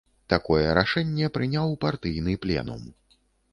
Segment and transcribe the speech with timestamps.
[0.31, 2.83] Такое рашэнне прыняў партыйны пленум.